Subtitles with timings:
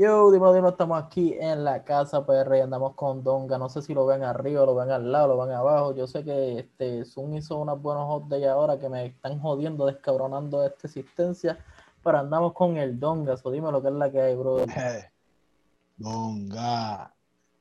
[0.00, 3.58] Yo, dime, dime, estamos aquí en la casa PR y andamos con Donga.
[3.58, 5.92] No sé si lo ven arriba, lo ven al lado, lo ven abajo.
[5.92, 9.86] Yo sé que este Zoom hizo unos buenos hot days ahora que me están jodiendo,
[9.86, 11.58] descabronando esta existencia.
[12.04, 13.36] Pero andamos con el Donga.
[13.36, 14.58] So, dime lo que es la que hay, bro.
[15.96, 17.12] Donga.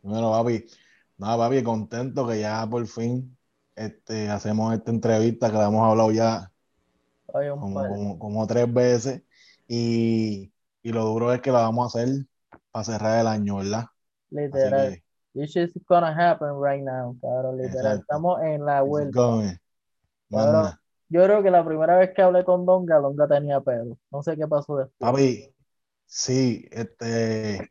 [0.03, 0.63] Bueno, papi.
[1.17, 3.35] Nada, papi, contento que ya por fin
[3.75, 6.51] este, hacemos esta entrevista que la hemos hablado ya
[7.25, 9.23] como, como tres veces.
[9.67, 10.51] Y
[10.87, 12.25] y lo duro es que lo vamos a hacer
[12.71, 13.87] para cerrar el año, ¿verdad?
[14.29, 15.03] Literal.
[15.33, 17.57] This is gonna happen right now, cabrón.
[17.57, 17.99] Literal.
[17.99, 19.59] Estamos en la vuelta.
[20.29, 23.97] yo creo que la primera vez que hablé con Donga, Donga tenía pelo.
[24.09, 24.95] No sé qué pasó después.
[24.97, 25.53] Papi,
[26.05, 27.69] sí, este.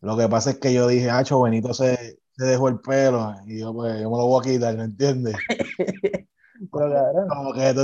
[0.00, 3.34] lo que pasa es que yo dije, Hacho, Benito se, se dejó el pelo.
[3.44, 5.34] Y yo, pues, yo me lo voy a quitar, ¿me entiendes?
[6.72, 7.74] Pero, como que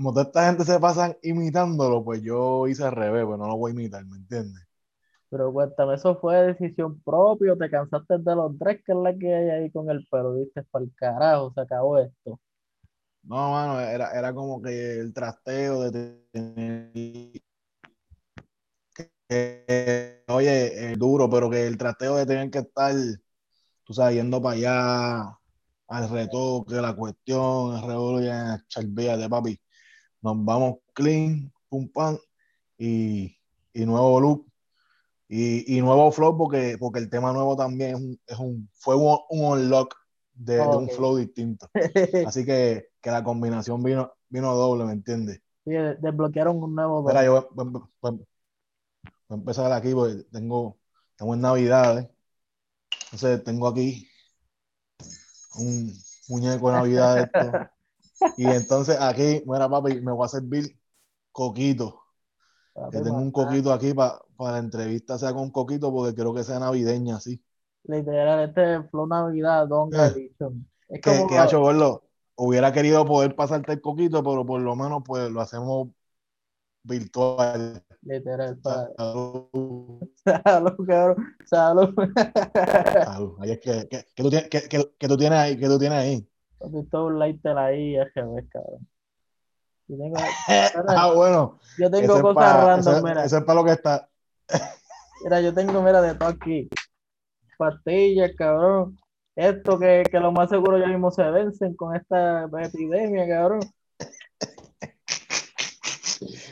[0.00, 3.58] como toda esta gente se pasan imitándolo, pues yo hice al revés, pues no lo
[3.58, 4.66] voy a imitar, ¿me entiendes?
[5.28, 7.54] Pero cuéntame, ¿eso fue decisión propia?
[7.54, 10.36] ¿Te cansaste de los tres que es la que hay ahí con el pelo?
[10.36, 12.40] Dices, para el carajo, se acabó esto.
[13.24, 17.42] No, mano, era, era como que el trasteo de tener.
[20.28, 22.94] oye, duro, pero que el trasteo de tener que estar,
[23.84, 25.38] tú sabes, yendo para allá,
[25.88, 29.60] al retoque, la cuestión, el revolver, de papi
[30.22, 32.18] nos vamos clean, pum pam,
[32.78, 33.36] y,
[33.72, 34.46] y nuevo look.
[35.28, 38.96] Y, y, nuevo flow porque, porque el tema nuevo también es un, es un fue
[38.96, 39.94] un, unlock
[40.34, 41.70] de, de, un flow distinto.
[42.26, 45.40] Así que, que, la combinación vino, vino doble, ¿me entiendes?
[45.64, 47.08] Sí, desbloquearon un nuevo.
[47.08, 48.26] Espera, yo voy, voy,
[49.28, 50.78] a empezar aquí porque tengo,
[51.14, 52.10] tengo en Navidad.
[53.04, 54.08] Entonces tengo aquí
[55.54, 55.92] un
[56.28, 57.18] muñeco de Navidad.
[57.20, 57.70] Esto.
[58.36, 60.78] Y entonces aquí, mira papi, me voy a servir
[61.32, 62.02] coquito.
[62.92, 66.58] Yo tengo un coquito aquí para la entrevista, sea con coquito, porque creo que sea
[66.58, 67.42] navideña, sí.
[67.84, 70.30] Literal, este es Flow Navidad, Don eh,
[70.88, 72.04] Es que, que hecho, verlo.
[72.36, 75.88] Hubiera querido poder pasarte el coquito, pero por lo menos pues lo hacemos
[76.82, 77.82] virtual.
[78.02, 80.08] Literal, Salud.
[80.24, 81.36] Salud, cabrón.
[81.44, 81.94] Salud.
[83.04, 83.36] Salud.
[83.40, 85.98] Ahí es que, que, que, tú tienes, que, que, tú tienes ahí, que tú tienes
[85.98, 86.28] ahí.
[86.90, 88.86] Todo un lighter ahí, es que ves, cabrón.
[89.88, 90.16] Yo tengo,
[90.88, 91.58] ah, bueno.
[91.78, 93.24] Yo tengo cosas random, mira.
[93.24, 94.08] Eso es para lo que está.
[95.24, 96.68] mira, yo tengo, mira, de todo aquí.
[97.58, 98.98] Pastillas, cabrón.
[99.34, 103.60] Esto que, que lo más seguro ya mismo se vencen con esta epidemia, cabrón.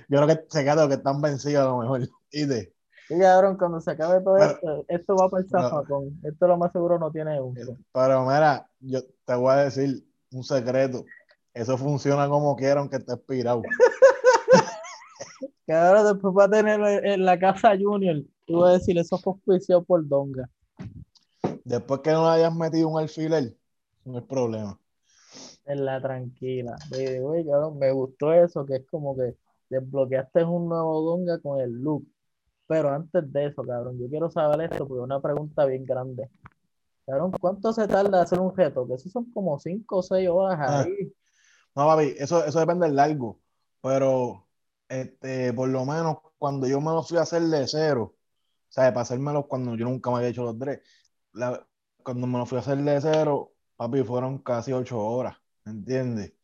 [0.08, 2.08] Yo creo que se queda que están vencidos a lo mejor.
[2.32, 2.74] ¿Y de?
[3.08, 6.20] Sí, cabrón, cuando se acabe todo esto, esto va para el zafacón.
[6.22, 7.78] Esto lo más seguro no tiene uso.
[7.90, 11.06] Pero mira, yo te voy a decir un secreto.
[11.54, 13.62] Eso funciona como quiera, aunque esté expirado.
[15.66, 18.16] que ahora después va a tener en la casa Junior.
[18.46, 20.50] Y voy a decir, eso fue auspiciado por Donga.
[21.64, 23.56] Después que no le hayas metido un alfiler,
[24.04, 24.78] no hay problema.
[25.64, 26.76] En la tranquila.
[27.74, 29.34] me gustó eso, que es como que
[29.70, 32.06] desbloqueaste un nuevo Donga con el look.
[32.68, 36.30] Pero antes de eso, cabrón, yo quiero saber esto porque es una pregunta bien grande.
[37.06, 38.86] Cabrón, ¿cuánto se tarda hacer un reto?
[38.86, 40.80] Que eso son como 5 o 6 horas ah.
[40.82, 41.12] ahí.
[41.74, 43.40] No, papi, eso, eso depende del largo.
[43.80, 44.48] Pero,
[44.88, 48.16] este, por lo menos cuando yo me lo fui a hacer de cero,
[48.68, 48.90] ¿sabes?
[48.90, 50.82] Para hacérmelo cuando yo nunca me había hecho los tres.
[52.02, 56.34] cuando me lo fui a hacer de cero, papi, fueron casi 8 horas, ¿me entiendes?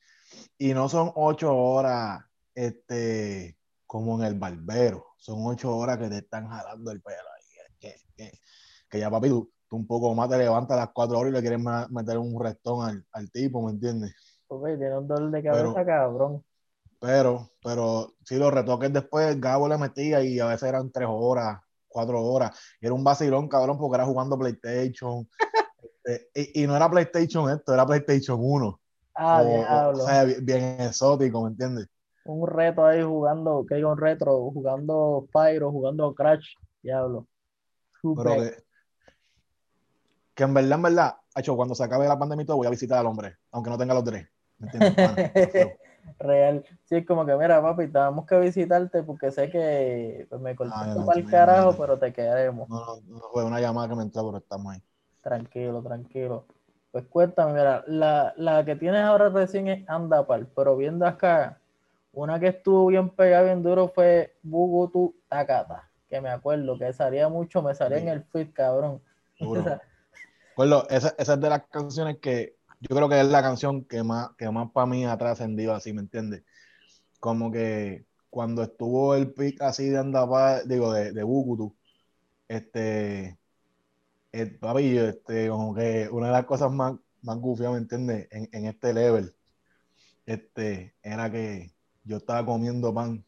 [0.58, 2.24] Y no son 8 horas,
[2.54, 3.58] este,
[3.94, 7.92] como en el barbero son ocho horas que te están jalando el pelo ahí.
[8.90, 11.40] Que, ya, papi, tú, un poco más te levantas a las cuatro horas y le
[11.40, 11.60] quieres
[11.90, 14.12] meter un restón al, tipo, ¿me entiendes?
[14.48, 16.44] Ok, tiene un dolor de cabeza, cabrón.
[16.98, 21.60] Pero, pero si los retoques después, Gabo le metía y a veces eran tres horas,
[21.86, 22.50] cuatro horas.
[22.80, 25.28] Y era un vacilón, cabrón, porque era jugando PlayStation.
[26.06, 28.80] Este, y, no era PlayStation esto, era PlayStation 1.
[29.14, 30.02] Ah, diablo.
[30.02, 31.88] O sea, bien exótico, ¿me entiendes?
[32.24, 37.26] Un reto ahí jugando, que hay un retro, jugando Pyro, jugando Crash, diablo.
[38.16, 38.36] Pero
[40.34, 42.98] que, en verdad, en verdad, hecho, cuando se acabe la pandemia todo, voy a visitar
[42.98, 44.26] al hombre, aunque no tenga los tres.
[44.58, 44.68] ¿Me
[46.18, 46.64] Real.
[46.84, 51.00] Sí, es como que, mira, papi, tenemos que visitarte porque sé que pues, me cortaste
[51.00, 52.68] ah, para el carajo, pero te quedaremos.
[52.68, 54.82] No, no, fue una llamada que me entró, pero estamos ahí.
[55.22, 56.44] Tranquilo, tranquilo.
[56.92, 61.58] Pues cuéntame, mira, la, la que tienes ahora recién es Andapal, pero viendo acá,
[62.14, 67.28] una que estuvo bien pegada, bien duro fue Bugutu Takata, que me acuerdo que salía
[67.28, 69.02] mucho, me salía en el feed, cabrón.
[70.56, 74.02] Bueno, esa, esa, es de las canciones que yo creo que es la canción que
[74.02, 76.44] más, que más para mí ha trascendido así, ¿me entiendes?
[77.18, 81.74] Como que cuando estuvo el pick así de andaba, digo, de, de Bugutu,
[82.48, 83.38] este,
[84.32, 88.28] eh, papi, este, como que una de las cosas más, más gufias, ¿me entiendes?
[88.30, 89.34] En, en, este level,
[90.26, 91.73] este, era que
[92.04, 93.24] yo estaba comiendo pan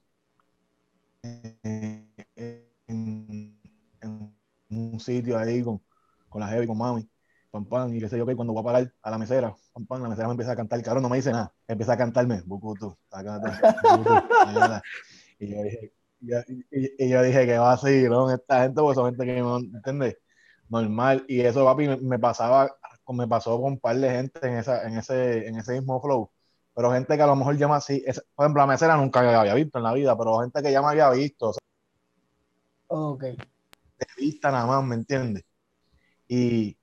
[1.23, 2.12] en,
[4.69, 5.82] un sitio ahí con,
[6.28, 7.08] con la Heavy, con mami,
[7.50, 9.87] pan, pan, y qué sé yo, que cuando voy a parar a la mesera, pan,
[9.87, 12.43] pan, la mesera me empieza a cantar, cabrón, no me dice nada, empieza a cantarme,
[12.44, 12.96] Bukutu,
[15.38, 15.93] y yo dije,
[16.70, 18.31] y, yo dije que va así, ¿no?
[18.31, 20.19] Esta gente, pues son gente que no entiende
[20.69, 21.25] normal.
[21.28, 22.75] Y eso, papi, me, pasaba,
[23.08, 26.31] me pasó con un par de gente en, esa, en, ese, en ese mismo flow.
[26.76, 29.78] Pero gente que a lo mejor llama así, por ejemplo, la mesera nunca había visto
[29.78, 31.52] en la vida, pero gente que ya me había visto.
[32.88, 33.23] ok.
[33.23, 35.43] De vista nada más, ¿me entiendes?
[36.28, 36.76] Y,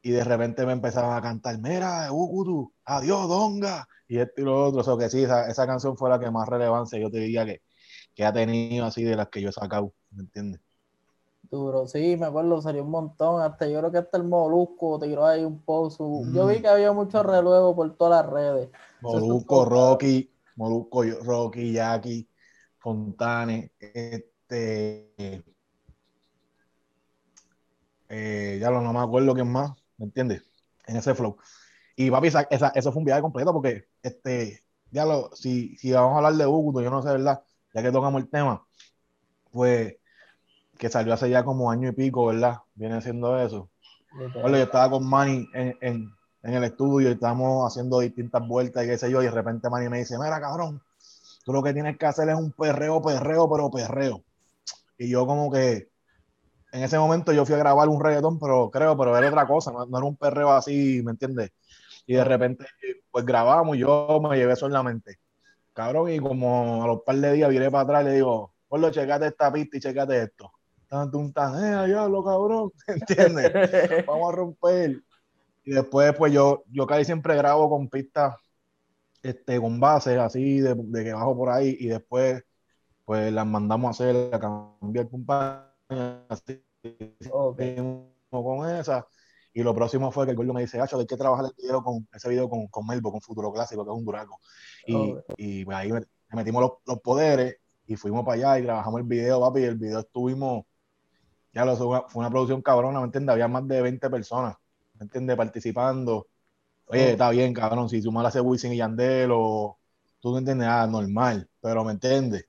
[0.00, 4.64] y de repente me empezaban a cantar, mira, Ukutu, adiós, Donga, y esto y lo
[4.64, 4.80] otro.
[4.80, 7.44] O sea, que sí, esa, esa canción fue la que más relevancia yo te diría
[7.44, 7.60] que,
[8.14, 10.62] que ha tenido así de las que yo he sacado, ¿me entiendes?
[11.50, 15.26] Duro, sí, me acuerdo, salió un montón, hasta yo creo que hasta el Molusco tiró
[15.26, 16.62] ahí un post, yo vi mm.
[16.62, 18.70] que había mucho reluego por todas las redes.
[19.04, 22.28] Molusco, Rocky, Molusco, Rocky, Jackie,
[22.78, 25.44] Fontane, este,
[28.08, 30.42] eh, ya lo, no me acuerdo quién más, ¿me entiendes?
[30.86, 31.36] En ese flow.
[31.96, 36.14] Y papi, esa, eso fue un viaje completo porque, este, ya lo, si, si vamos
[36.14, 37.42] a hablar de Hugo, yo no sé, ¿verdad?
[37.74, 38.66] Ya que tocamos el tema,
[39.50, 39.96] pues
[40.78, 42.58] que salió hace ya como año y pico, ¿verdad?
[42.74, 43.70] Viene siendo eso.
[44.12, 48.84] Bueno, yo estaba con Manny en, en, en, el estudio y estábamos haciendo distintas vueltas
[48.84, 50.80] y qué sé yo, y de repente Manny me dice, mira, cabrón,
[51.44, 54.22] tú lo que tienes que hacer es un perreo, perreo, pero perreo.
[54.98, 55.88] Y yo como que,
[56.72, 59.72] en ese momento yo fui a grabar un reggaetón, pero creo, pero era otra cosa,
[59.72, 61.50] no, era un perreo así, ¿me entiendes?
[62.06, 62.66] Y de repente,
[63.10, 65.02] pues grabamos y yo me llevé eso en.
[65.72, 68.90] Cabrón, y como a los par de días viré para atrás y le digo, lo
[68.90, 70.52] checate esta pista y checate esto
[70.94, 74.06] tanto un tan, eh, lo cabrón, ¿entiendes?
[74.06, 75.02] Vamos a romper.
[75.64, 78.36] Y después, pues yo, yo casi siempre grabo con pistas,
[79.22, 82.44] este, con bases así, de, de, que bajo por ahí, y después,
[83.04, 85.72] pues las mandamos a hacer, a cambiar compañía,
[86.28, 86.62] así,
[88.30, 89.06] con esa.
[89.52, 91.82] Y lo próximo fue que el gordo me dice, Hacho, hay que trabajar el video
[91.82, 94.40] con, ese video con, con Melbo, con Futuro Clásico, que es un duraco.
[94.86, 95.90] Y, y pues, ahí
[96.32, 97.56] metimos los, los, poderes
[97.86, 100.64] y fuimos para allá y trabajamos el video, papi, y el video estuvimos
[101.54, 103.32] ya lo fue una producción cabrona, ¿me entiendes?
[103.32, 104.63] Había más de 20 personas, ¿me
[105.04, 105.36] entiendes?
[105.36, 106.28] Participando.
[106.86, 109.78] Oye, está bien, cabrón, si sumas hace Wisin y Yandel o
[110.20, 112.46] tú no entiendes nada, normal, pero ¿me entiendes?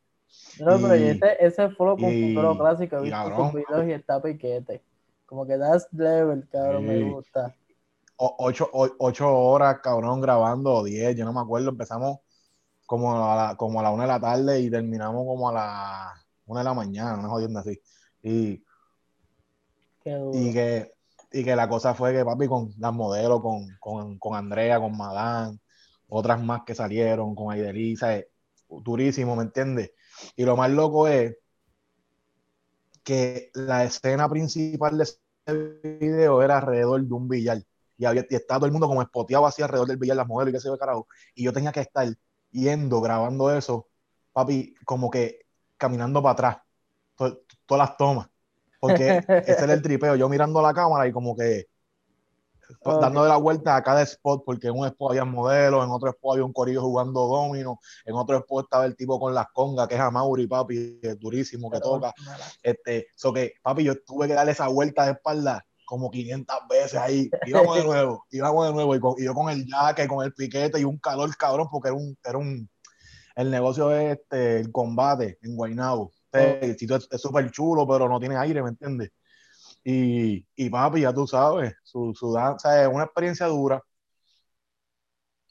[0.60, 4.84] No, pero ese, ese fue lo futuro clásico, visto sus videos y está piquete.
[5.26, 7.56] Como que das level, cabrón, me gusta.
[8.18, 12.20] ocho, ocho, horas, cabrón, grabando, o diez, yo no me acuerdo, empezamos
[12.86, 16.14] como a la, como a la una de la tarde y terminamos como a la
[16.46, 17.80] una de la mañana, una jodienda así.
[18.22, 18.62] Y
[20.34, 20.92] y que,
[21.36, 24.96] y que la cosa fue que, papi, con las modelos, con, con, con Andrea, con
[24.98, 25.60] Madame,
[26.08, 28.22] otras más que salieron, con Aidelisa,
[28.70, 29.92] durísimo, ¿me entiendes?
[30.38, 31.38] Y lo más loco es
[33.04, 35.20] que la escena principal de ese
[36.00, 37.62] video era alrededor de un billar.
[37.98, 40.52] Y, había, y estaba todo el mundo como espoteado así alrededor del billar, las modelos
[40.52, 41.08] y qué sé yo, carajo.
[41.36, 42.08] Y yo tenía que estar
[42.52, 43.90] yendo, grabando eso,
[44.32, 45.42] papi, como que
[45.78, 46.58] caminando para atrás,
[47.66, 48.30] todas las tomas
[48.88, 49.18] porque
[49.48, 51.68] ese era el tripeo, yo mirando la cámara y como que
[52.84, 56.10] dando dándole la vuelta a cada spot, porque en un spot había modelos, en otro
[56.10, 59.88] spot había un corillo jugando domino, en otro spot estaba el tipo con las congas,
[59.88, 62.14] que es Amaury, papi, es durísimo, que toca.
[62.62, 67.00] Este, so que, papi, yo tuve que darle esa vuelta de espalda como 500 veces
[67.00, 70.80] ahí, íbamos de nuevo, íbamos de nuevo, y, yo con el jaque, con el piquete
[70.80, 72.68] y un calor cabrón, porque era un, era un,
[73.36, 78.20] el negocio es este, el combate en Guaynabo, el sitio es súper chulo, pero no
[78.20, 79.12] tiene aire, ¿me entiendes?
[79.84, 83.84] Y, y papi, ya tú sabes, su, su danza es una experiencia dura.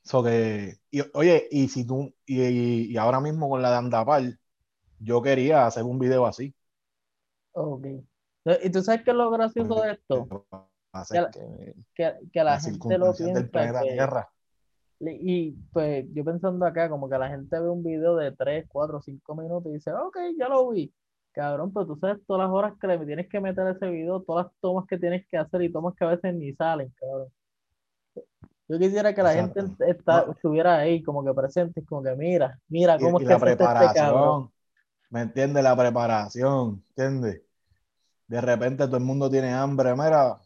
[0.03, 4.39] So que, y, oye, y si tú, y, y, ahora mismo con la de Andapal,
[4.99, 6.55] yo quería hacer un video así.
[7.53, 7.87] Ok.
[8.63, 10.47] ¿Y tú sabes qué es lo gracioso de esto?
[11.11, 13.35] Que, que, que, la gente lo piensa.
[13.35, 14.34] Del planeta Tierra.
[15.01, 19.03] Y pues yo pensando acá, como que la gente ve un video de 3, 4,
[19.03, 20.93] 5 minutos y dice, ok, ya lo vi.
[21.33, 24.23] Cabrón, pero tú sabes todas las horas que le tienes que meter a ese video,
[24.23, 27.29] todas las tomas que tienes que hacer y tomas que a veces ni salen, cabrón.
[28.69, 29.61] Yo quisiera que la gente
[30.31, 34.51] estuviera ahí, como que presente, como que mira, mira cómo y, la este preparación,
[35.11, 35.63] ¿me entiendes?
[35.63, 37.43] La preparación, ¿entiendes?
[38.27, 40.39] De repente todo el mundo tiene hambre, mira,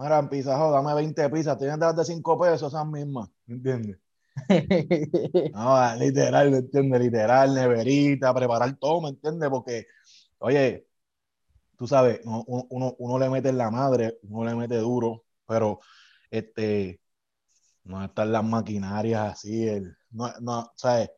[0.00, 3.98] Mira, pizza, dame 20 pizzas, tienes de 5 pesos esas mismas, ¿me entiendes?
[5.52, 7.00] no, literal, ¿me entiendes?
[7.02, 9.50] Literal, neverita, preparar todo, ¿me entiendes?
[9.50, 9.86] Porque,
[10.38, 10.86] oye,
[11.76, 15.80] tú sabes, uno, uno, le mete en la madre, uno le mete duro, pero
[16.30, 16.98] este,
[17.84, 21.10] no están las maquinarias así, el, no, no, ¿sabes?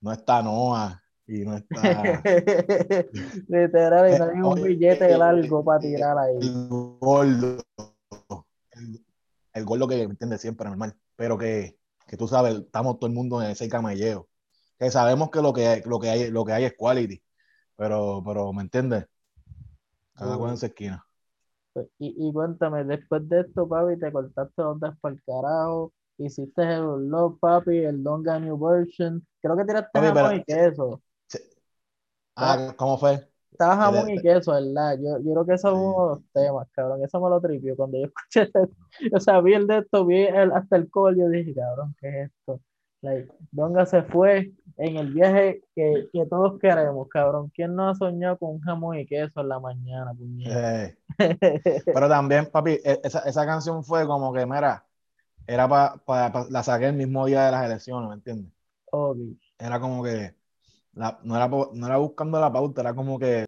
[0.00, 2.22] No está Noah y no está.
[3.48, 6.36] Literal, y no hay un eh, billete largo para tirar ahí.
[6.36, 7.62] El gordo,
[9.54, 13.14] el, gordo que me entiende siempre, normal, pero que, que tú sabes, estamos todo el
[13.14, 14.28] mundo en ese camelleo.
[14.78, 17.22] Que sabemos que lo que hay, lo que hay, lo que hay es quality,
[17.76, 19.06] pero, pero ¿me entiendes?
[20.14, 21.06] Cada cual en su esquina.
[21.72, 26.62] Pues, y, y, cuéntame, después de esto, papi, te cortaste ondas para el carajo, hiciste
[26.62, 29.26] el Love, papi, el Donga New Version.
[29.40, 31.02] Creo que tiraste papi, jamón y queso.
[32.36, 33.31] Ah, ¿cómo fue?
[33.52, 34.98] Estaba jamón y queso, ¿verdad?
[34.98, 37.04] Yo, yo creo que eso es uno de los temas, cabrón.
[37.04, 37.76] Eso me lo tripió.
[37.76, 38.50] Cuando yo escuché,
[39.12, 42.08] o sea, vi el de esto, vi el, hasta el call, yo dije, cabrón, ¿qué
[42.08, 42.60] es esto?
[43.02, 47.50] Like, Donga se fue en el viaje que, que, todos queremos, cabrón.
[47.54, 50.12] ¿Quién no ha soñado con un jamón y queso en la mañana,
[50.46, 50.96] eh.
[51.84, 54.86] Pero también, papi, e, esa, esa, canción fue como que, mira,
[55.46, 58.52] era para, pa, la saqué el mismo día de las elecciones, ¿me entiendes?
[58.92, 59.34] Obvio.
[59.58, 60.34] Era como que,
[60.94, 63.44] la, no, era, no era buscando la pauta, era como que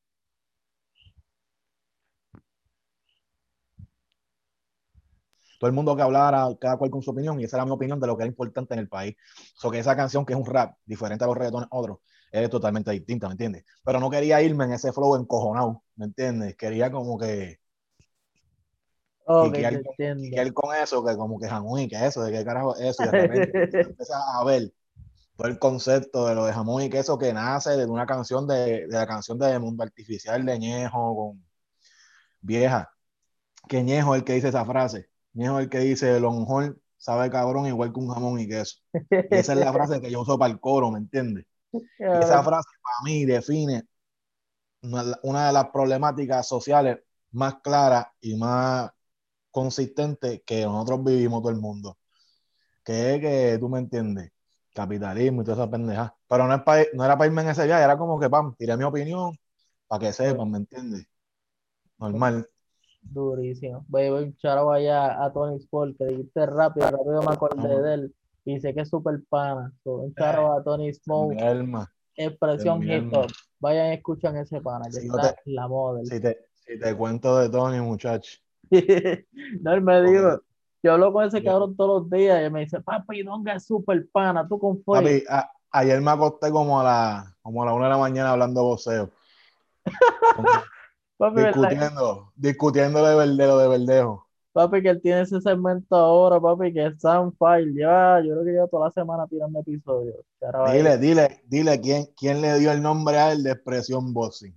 [5.58, 7.98] todo el mundo que hablara, cada cual con su opinión, y esa era mi opinión
[7.98, 9.16] de lo que era importante en el país.
[9.54, 12.90] So que esa canción, que es un rap diferente a los reggaetones otros, es totalmente
[12.90, 13.64] distinta, ¿me entiendes?
[13.82, 16.56] Pero no quería irme en ese flow encojonado, ¿me entiendes?
[16.56, 17.60] Quería como que.
[19.26, 22.82] Oh, y que con eso, que como que jamón y queso, de qué carajo es
[22.82, 24.70] eso, y de repente empieza a ver
[25.36, 28.86] todo el concepto de lo de jamón y queso que nace de una canción de,
[28.86, 31.44] de la canción de Mundo Artificial de Ñejo con
[32.40, 32.90] vieja.
[33.68, 37.66] Que Ñejo es el que dice esa frase Ñejo el que dice, Longhorn sabe cabrón
[37.66, 38.78] igual que un jamón y queso.
[39.10, 41.44] esa es la frase que yo uso para el coro, ¿me entiendes?
[41.98, 43.82] esa frase para mí define
[44.80, 46.98] una de las problemáticas sociales
[47.32, 48.90] más claras y más
[49.50, 51.98] consistentes que nosotros vivimos todo el mundo.
[52.84, 54.30] Que es que, tú me entiendes,
[54.74, 56.14] capitalismo y toda esa pendeja.
[56.28, 58.76] Pero no, es no era para irme en ese viaje, era como que, pam, tiré
[58.76, 59.32] mi opinión
[59.86, 61.06] para que sepan, ¿me entiendes?
[61.98, 62.48] Normal.
[63.00, 63.84] Durísimo.
[63.88, 68.14] Voy, a echar allá a Tony Sport, que dijiste rápido, rápido me acordé de él.
[68.46, 69.72] Y sé que es súper pana.
[69.84, 71.36] un charo a Tony Smoke.
[72.16, 73.30] Expresión hip hop.
[73.60, 76.04] Vayan y escuchan ese pana, que está la moda.
[76.04, 78.38] Si te, si te cuento de Tony, muchacho.
[78.70, 80.40] no, él me dijo,
[80.84, 84.06] yo hablo con ese cabrón todos los días y me dice, papi, Donga es súper
[84.12, 85.24] pana, tú con Papi,
[85.70, 89.10] ayer me acosté como a la, como a la una de la mañana hablando voceo.
[91.34, 94.28] discutiendo, discutiendo de, verdeo, de verdejo.
[94.52, 97.72] Papi, que él tiene ese segmento ahora, papi, que es Soundfile.
[97.74, 100.16] Ya, yo creo que lleva toda la semana tirando episodios.
[100.70, 104.54] Dile, dile, dile quién, quién le dio el nombre a él de expresión bossing.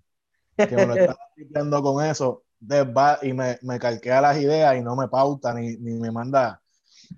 [0.58, 2.44] Que me lo está explicando con eso.
[3.22, 6.62] Y me, me calquea las ideas y no me pauta ni, ni me manda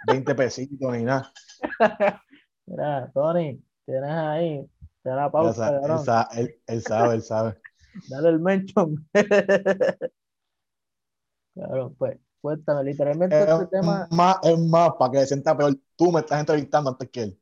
[0.07, 1.31] 20 pesitos ni nada.
[2.65, 4.65] Mira, Tony, tienes ahí,
[5.01, 6.29] te la pauta.
[6.33, 7.57] Él, él, sabe, él sabe.
[8.09, 8.95] Dale el mention.
[11.53, 14.07] claro, pues, cuéntame, literalmente este tema.
[14.11, 17.39] Más, es más, para que se sienta peor, tú me estás entrevistando antes que él.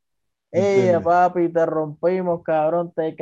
[0.51, 3.15] Ey, papi, te rompimos, cabrón, te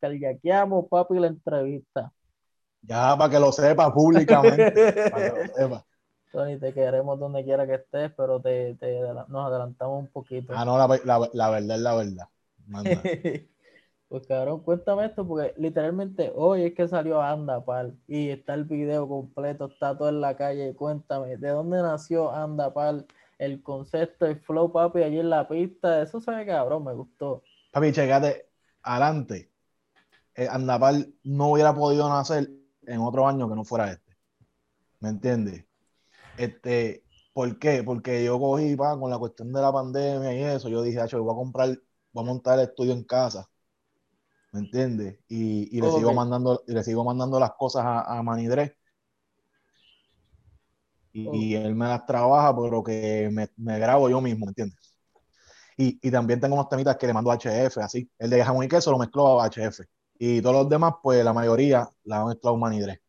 [0.00, 2.12] calyaqueamos, papi, la entrevista.
[2.86, 5.10] Ya, para que lo sepa públicamente.
[5.10, 5.84] para que lo sepa.
[6.32, 10.52] Tony, te queremos donde quiera que estés, pero te, te nos adelantamos un poquito.
[10.56, 12.28] Ah, no, la, la, la verdad es la verdad.
[14.14, 19.08] Pues cabrón, cuéntame esto, porque literalmente hoy es que salió Andapal y está el video
[19.08, 20.72] completo, está todo en la calle.
[20.76, 23.06] Cuéntame, ¿de dónde nació Andapal?
[23.38, 27.42] El concepto, el flow, papi, allí en la pista, eso se ve cabrón, me gustó.
[27.72, 28.50] Papi, checate,
[28.82, 29.50] adelante.
[30.36, 32.50] Eh, Andapal no hubiera podido nacer
[32.86, 34.16] en otro año que no fuera este.
[35.00, 35.64] ¿Me entiendes?
[36.38, 37.82] Este, ¿Por qué?
[37.82, 41.22] Porque yo cogí, pa, con la cuestión de la pandemia y eso, yo dije, yo
[41.22, 41.68] voy a comprar,
[42.12, 43.48] voy a montar el estudio en casa
[44.54, 45.18] ¿me entiendes?
[45.28, 48.76] Y, le sigo mandando, y le sigo mandando las cosas a, a Manidré.
[51.12, 54.78] Y, él me las trabaja, pero que me, me grabo yo mismo, ¿me entiendes?
[55.76, 58.08] Y, y, también tengo unos temitas que le mando a HF, así.
[58.16, 59.80] El de jamón y queso lo mezclo a HF.
[60.26, 63.02] Y todos los demás, pues la mayoría la han mezclado Manidré.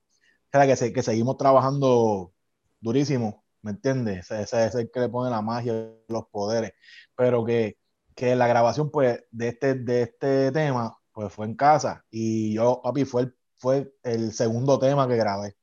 [0.54, 2.34] O sea, que, que seguimos trabajando
[2.82, 4.30] durísimo, ¿me entiendes?
[4.32, 5.74] Ese, es el que le pone la magia,
[6.10, 6.74] los poderes.
[7.16, 7.78] Pero que,
[8.16, 12.82] que la grabación, pues, de este, de este tema, pues fue en casa y yo,
[12.84, 15.56] papi, fue el, fue el segundo tema que grabé.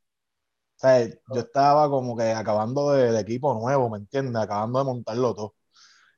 [0.76, 4.42] O sea, yo estaba como que acabando de, equipo nuevo, ¿me entiendes?
[4.42, 5.54] Acabando de montarlo todo.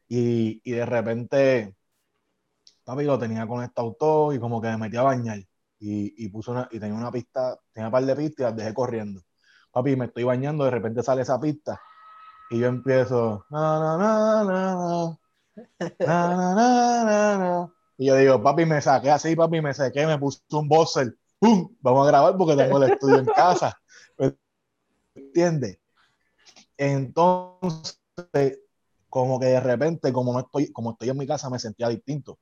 [0.08, 1.76] Y, y de repente,
[2.84, 5.38] papi, lo tenía conectado todo y como que me metí a bañar.
[5.78, 8.56] y, y puso una, y tenía una pista, tenía un par de pistas y las
[8.56, 9.20] dejé corriendo.
[9.72, 11.80] Papi, me estoy bañando, de repente sale esa pista
[12.50, 15.18] y yo empiezo, na, na, na,
[17.96, 21.74] y yo digo, papi, me saqué así, papi, me saqué, me puse un buzzer, ¡pum!
[21.80, 23.78] Vamos a grabar porque tengo el estudio en casa.
[25.14, 25.78] ¿Entiendes?
[26.76, 28.60] Entonces,
[29.08, 32.38] como que de repente, como no estoy, como estoy en mi casa, me sentía distinto.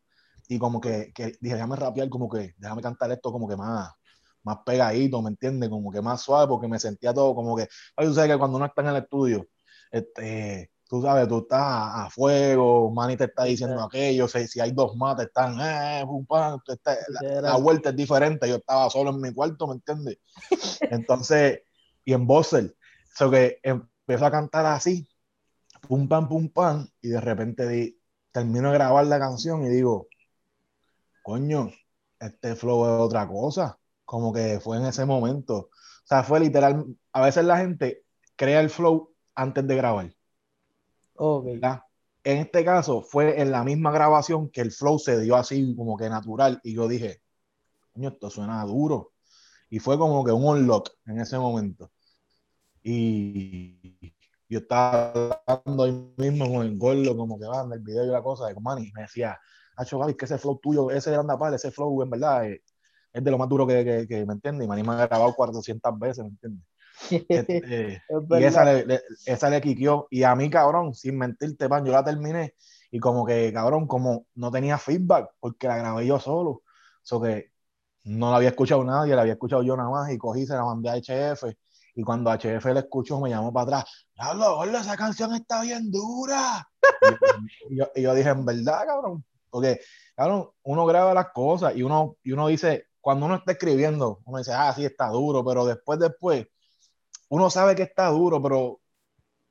[0.53, 3.91] Y como que, que dije, déjame rapear, como que, déjame cantar esto como que más,
[4.43, 5.71] más pegadito, ¿me entiendes?
[5.71, 8.59] Como que más suave, porque me sentía todo como que, ay, tú sabes que cuando
[8.59, 9.49] uno está en el estudio,
[9.91, 14.73] este, tú sabes, tú estás a, fuego, Manny te está diciendo aquello, si, si, hay
[14.73, 16.61] dos más, te están, eh, pum, pam,
[17.23, 20.19] la, la, vuelta es diferente, yo estaba solo en mi cuarto, ¿me entiendes?
[20.83, 21.63] Entonces,
[22.05, 22.77] y en Bossel,
[23.15, 25.09] so que empezó a cantar así,
[25.81, 27.99] pum, pam, pum, pam, y de repente di,
[28.33, 30.09] termino de grabar la canción y digo,
[31.23, 31.71] coño,
[32.19, 35.57] este flow es otra cosa, como que fue en ese momento.
[35.57, 35.71] O
[36.05, 38.05] sea, fue literal, a veces la gente
[38.37, 40.13] crea el flow antes de grabar.
[41.15, 41.61] Okay.
[42.25, 45.97] En este caso fue en la misma grabación que el flow se dio así como
[45.97, 47.23] que natural y yo dije,
[47.93, 49.13] coño, esto suena duro.
[49.71, 51.91] Y fue como que un unlock en ese momento.
[52.83, 54.15] Y
[54.49, 58.09] yo estaba hablando ahí mismo con el gordo, como que va en el video y
[58.09, 59.39] la cosa de Manny, me decía,
[59.77, 62.61] Hacho Gaby, que ese flow tuyo, ese de Andapal, ese flow en verdad es,
[63.13, 64.65] es, de lo más duro que, que, que ¿me entiendes?
[64.65, 66.65] Y Manny me ha grabado 400 veces, ¿me entiendes?
[67.29, 68.03] Este,
[68.41, 70.07] y esa le, le, esa le quiqueó.
[70.11, 72.55] Y a mí, cabrón, sin mentirte, pan, yo la terminé
[72.91, 76.63] y como que, cabrón, como no tenía feedback porque la grabé yo solo.
[77.03, 77.51] eso que
[78.05, 80.65] no la había escuchado nadie, la había escuchado yo nada más y cogí, se la
[80.65, 81.55] mandé a HF.
[81.95, 84.07] Y cuando HF la escuchó, me llamó para atrás.
[84.15, 86.69] Diablo, esa canción está bien dura.
[87.71, 89.25] y, yo, y, yo, dije, en verdad, cabrón.
[89.53, 89.81] Porque,
[90.17, 94.39] cabrón, uno graba las cosas y uno, y uno dice, cuando uno está escribiendo, uno
[94.39, 96.47] dice, ah, sí, está duro, pero después, después,
[97.29, 98.81] uno sabe que está duro, pero,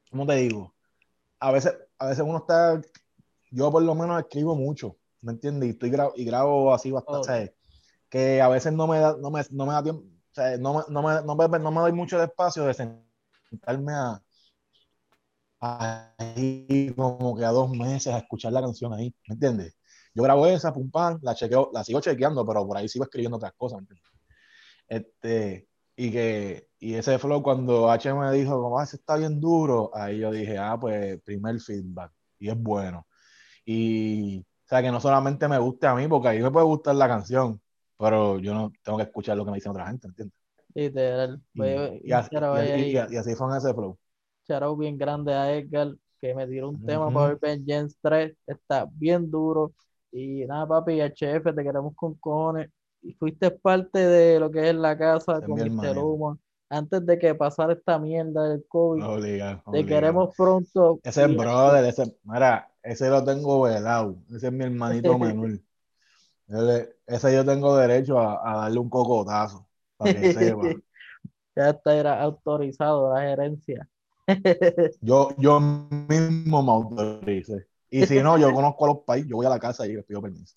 [0.10, 0.74] ¿cómo te digo?
[1.40, 2.82] A veces, a veces uno está,
[3.52, 5.70] yo por lo menos escribo mucho, ¿me entiendes?
[5.70, 7.70] Y, estoy grabo, y grabo así bastante, oh.
[8.10, 10.84] que a veces no me da, no me, no me da tiempo, o sea, no,
[10.90, 14.20] no, me, no, me, no me doy mucho espacio de sentarme a,
[15.60, 19.76] ahí como que a dos meses a escuchar la canción ahí, ¿me entiendes?
[20.14, 23.38] Yo grabo esa, pum, pam, la chequeo, la sigo chequeando, pero por ahí sigo escribiendo
[23.38, 23.82] otras cosas.
[24.88, 29.92] Este, y que y ese flow cuando H me dijo como ah, está bien duro
[29.94, 33.06] ahí yo dije ah pues primer feedback y es bueno
[33.66, 36.66] y o sea que no solamente me guste a mí porque a mí me puede
[36.66, 37.62] gustar la canción
[38.00, 40.36] pero yo no tengo que escuchar lo que me dice otra gente ¿entiendes?
[40.74, 43.98] Literal y, y, así, y, y, así fue en ese flow
[44.48, 46.86] Charao bien grande a Edgar que me tiró un uh -huh.
[46.86, 49.74] tema para ver Vengeance 3 está bien duro
[50.12, 52.70] y nada papi HF te queremos con cojones
[53.02, 55.98] y fuiste parte de lo que es la casa con es Mr.
[55.98, 56.38] Humo
[56.70, 59.04] antes de que pasara esta mierda del COVID.
[59.72, 61.00] Te queremos pronto.
[61.04, 64.16] Ese Y- brother, ese, mira, ese lo tengo velado.
[64.34, 65.18] Ese es mi hermanito.
[66.48, 70.70] Él- ese yo tengo derecho a, a darle un cocotazo, para que sepa.
[71.56, 73.88] ya está era autorizado la gerencia.
[75.02, 77.68] Yo, yo mismo me autoricé.
[77.92, 80.06] Y si no, yo conozco a los países, yo voy a la casa y les
[80.06, 80.56] pido permiso.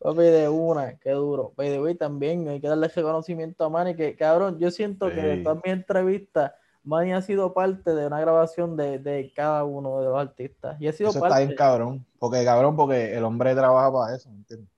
[0.00, 1.52] Papi, de una, qué duro.
[1.56, 5.58] Way, también hay que darle reconocimiento a Manny, que cabrón, yo siento que de todas
[5.64, 10.18] mis entrevistas, Manny ha sido parte de una grabación de, de cada uno de los
[10.18, 10.76] artistas.
[10.80, 12.06] Y ha sido Eso está parte, bien cabrón.
[12.18, 14.74] Porque cabrón, porque el hombre trabaja para eso, ¿me entiendes?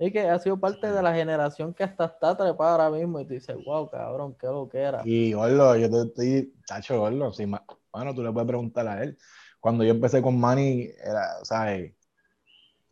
[0.00, 3.20] es que ha sido parte de la generación que hasta está trepada ahora mismo.
[3.20, 5.02] Y tú dices, wow, cabrón, qué lo que era.
[5.04, 9.18] Y Orlo, yo te estoy, tacho, Orlo, si bueno, tú le puedes preguntar a él.
[9.60, 11.38] Cuando yo empecé con Manny, era,
[11.74, 11.94] eh,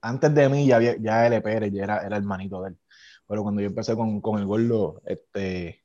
[0.03, 1.41] antes de mí ya, ya L.
[1.43, 2.79] Pérez ya era, era hermanito de él.
[3.27, 5.85] Pero cuando yo empecé con, con el gordo, este,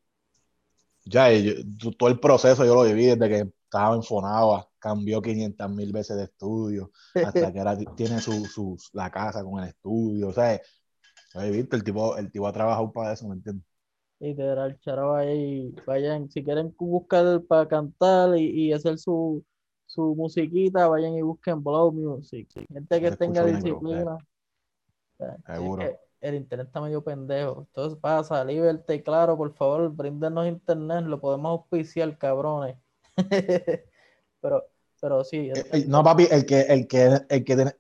[1.06, 5.22] ya eh, yo- todo el proceso yo lo viví desde que estaba en Fonaba, cambió
[5.22, 6.92] 500 mil veces de estudio,
[7.22, 10.60] hasta que ahora tiene su, su, la casa con el estudio, o sea,
[11.36, 13.66] oye, viste, el tipo, el tipo ha trabajado para eso, ¿me entiendes?
[14.20, 19.44] Literal, charaba ahí, vayan, si quieren buscar para cantar y, y hacer su,
[19.94, 22.50] su musiquita, vayan y busquen Blow Music.
[22.72, 24.18] Gente que Se tenga disciplina.
[25.18, 25.80] Sea, es Seguro.
[25.82, 27.62] que el internet está medio pendejo.
[27.68, 32.78] Entonces pasa, Liberty, claro, por favor, bríndenos internet, lo podemos auspiciar, cabrones.
[34.42, 34.64] Pero,
[35.00, 37.76] pero sí, Eh, eh, No, papi, el que, el que, el que,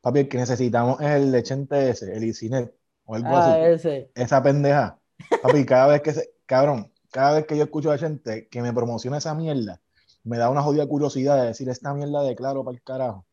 [0.00, 2.72] papi, el que necesitamos es el Lechente ese, el Isinet,
[3.04, 3.60] o algo ah, así.
[3.66, 4.10] ese.
[4.14, 5.00] Esa pendeja.
[5.42, 8.72] Papi, cada vez que se, cabrón, cada vez que yo escucho a gente que me
[8.72, 9.80] promociona esa mierda,
[10.28, 13.24] me da una jodida curiosidad de decir esta mierda de claro para el carajo.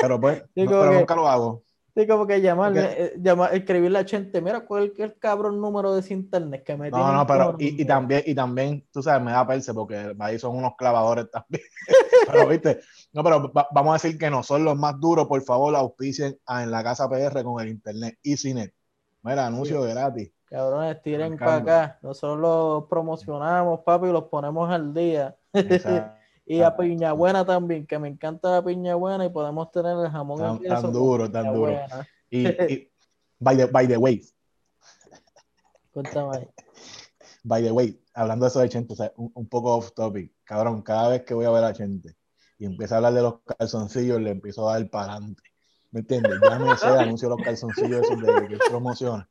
[0.00, 1.62] Pero pues, Sí, no- como pero que- nunca lo hago.
[1.94, 5.60] Sí, como que llamar, Porque- eh, llamar, escribirle a gente, mira cuál es el cabrón
[5.60, 7.86] número de ese internet que me No, tiene no, pero y, y encojonado".
[8.00, 11.62] también, y también, tú sabes, me da perse porque ahí son unos clavadores también.
[12.26, 12.80] pero viste,
[13.12, 16.38] no, pero va- vamos a decir que no son los más duros, por favor, auspicien
[16.46, 18.72] a en la casa PR con el internet, EasyNet.
[19.22, 20.30] Mira, anuncio gratis.
[20.46, 21.98] Cabrones, tiren para acá.
[22.00, 25.36] Nosotros los promocionamos, papi, y los ponemos al día.
[26.44, 30.10] Y a Piña Buena también, que me encanta la Piña Buena y podemos tener el
[30.10, 31.60] jamón y Tan, queso tan duro, tan duro.
[31.60, 32.08] Buena.
[32.28, 32.92] Y, y
[33.38, 34.20] by, the, by the way,
[35.92, 36.48] Cuéntame
[37.44, 40.32] by the way, hablando de eso de Chente, o sea, un, un poco off topic,
[40.44, 42.16] cabrón, cada vez que voy a ver a Chente
[42.58, 45.42] y empieza a hablar de los calzoncillos, le empiezo a dar para adelante.
[45.90, 46.38] ¿Me entiendes?
[46.42, 49.28] Ya me sé el anuncio de los calzoncillos esos de, de promoción.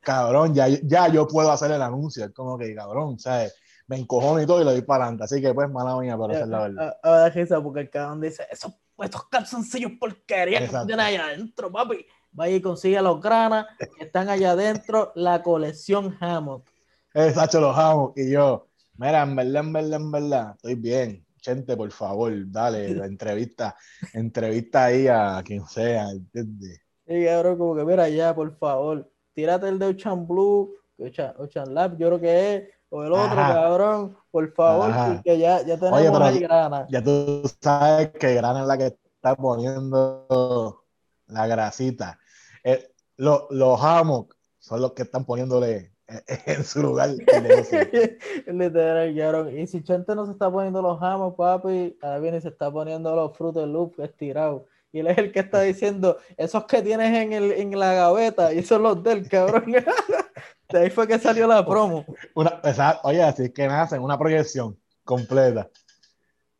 [0.00, 2.26] Cabrón, ya, ya yo puedo hacer el anuncio.
[2.26, 3.54] Es como que, cabrón, ¿sabes?
[3.86, 5.24] Me encojono y todo y le doy para adelante.
[5.24, 6.96] Así que, pues, mala mía, pero esa es la verdad.
[7.02, 11.70] A- Ahora risa porque el cabrón dice, esos, esos calzoncillos porquería que tienes allá adentro,
[11.70, 12.06] papi.
[12.32, 13.66] Vaya y consigue los granas
[13.98, 16.66] que están allá adentro, la colección Hammock.
[17.14, 18.12] Exacto, los amo.
[18.16, 18.66] Y yo,
[18.96, 21.26] mira, en verdad, en verdad, en verdad, estoy bien.
[21.40, 23.76] Chente, por favor, dale, la entrevista,
[24.14, 26.80] entrevista ahí a quien sea, ¿entiendes?
[27.06, 31.74] Y cabrón, como que mira ya, por favor, tírate el de Ochan Blue, Ochan, Ochan
[31.74, 32.62] Lab, yo creo que es,
[32.94, 33.54] o el otro, Ajá.
[33.54, 35.14] cabrón, por favor, Ajá.
[35.14, 36.86] porque ya, ya tenemos Oye, pero- ahí grana.
[36.88, 40.84] Ya tú sabes que Grana es la que está poniendo
[41.26, 42.18] la grasita.
[42.62, 47.10] Eh, lo- los hammock son los que están poniéndole eh, en su lugar.
[48.46, 49.58] Literal, cabrón.
[49.58, 52.70] Y si Chente no se está poniendo los jamos, papi, ahora viene y se está
[52.70, 54.62] poniendo los frutos loop estirados.
[54.94, 58.52] Y él es el que está diciendo, esos que tienes en, el, en la gaveta,
[58.54, 59.64] y esos los del cabrón.
[60.68, 62.04] De ahí fue que salió la promo.
[62.36, 65.68] Una- esa- oye, así es que nacen una proyección completa.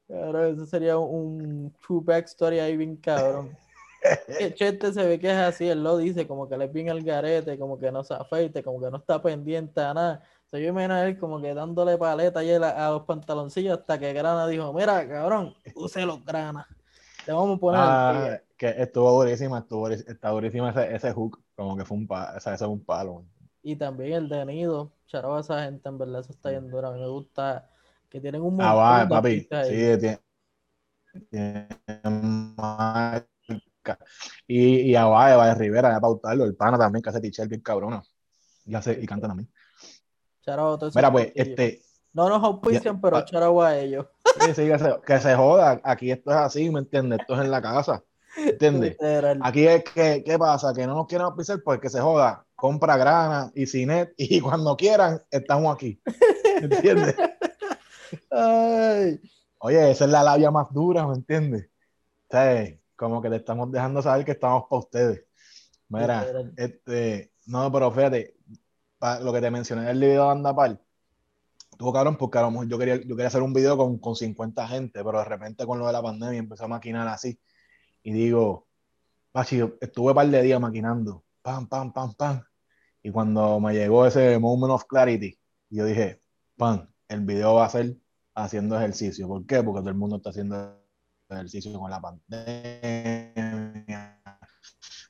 [0.09, 3.57] Cabrón, eso sería un true backstory ahí bien cabrón.
[4.39, 7.03] Que Chente se ve que es así, él lo dice, como que le bien al
[7.03, 10.23] garete, como que no se afeite, como que no está pendiente a nada.
[10.47, 14.13] O sea, yo imagino a él como que dándole paleta a los pantaloncillos hasta que
[14.13, 16.67] Grana dijo, mira, cabrón, use los granas.
[17.27, 18.43] Le vamos a poner al Ah, día".
[18.57, 22.41] que estuvo durísima, estuvo está durísima ese, ese hook, como que fue un palo, o
[22.41, 23.25] sea, ese es un palo.
[23.63, 26.89] Y también el de Nido, charaba a esa gente, en verdad, eso está bien duro.
[26.89, 27.69] A mí me gusta
[28.11, 29.49] que tienen un Ah, montón va, de papi, sí,
[29.99, 30.21] tiene, tiene.
[34.47, 37.61] Y, y a Valle, Valle Rivera, a pautarlo, el pana también, que hace t-shirt bien
[37.63, 38.03] cabrona.
[38.67, 39.49] Y, hace, y canta también.
[40.43, 41.83] Charaba a todos esos Mira, pues, este,
[42.13, 43.25] No nos auspician, pero ah.
[43.25, 44.07] charaba a ellos.
[44.41, 47.21] Sí, sí, que, se, que se joda, aquí esto es así, ¿me entiendes?
[47.21, 48.03] Esto es en la casa,
[48.37, 48.97] ¿entiendes?
[49.43, 50.73] Aquí es que, ¿qué pasa?
[50.75, 55.21] Que no nos quieren auspiciar porque se joda, compra grana y cinet y cuando quieran,
[55.31, 56.01] estamos aquí,
[56.61, 57.17] ¿entiendes?
[58.31, 59.21] Ay,
[59.67, 61.71] Oye, esa es la labia más dura, ¿me entiendes?
[62.31, 65.25] Sea, como que te estamos dejando saber que estamos para ustedes.
[65.89, 66.27] Mira,
[66.59, 68.37] este, no, pero fíjate,
[69.23, 70.84] lo que te mencioné del video de Andapal,
[71.77, 74.17] tuvo cabrón, porque a lo mejor yo quería, yo quería hacer un video con, con
[74.17, 77.39] 50 gente, pero de repente con lo de la pandemia empezó a maquinar así.
[78.03, 78.69] Y digo,
[79.33, 82.43] Pachi, estuve un par de días maquinando, pam, pam, pam, pam.
[83.03, 85.39] Y cuando me llegó ese moment of clarity,
[85.71, 86.23] yo dije,
[86.57, 87.97] pam, el video va a ser
[88.35, 89.29] haciendo ejercicio.
[89.29, 89.63] ¿Por qué?
[89.63, 90.81] Porque todo el mundo está haciendo
[91.29, 94.21] ejercicio con la pandemia,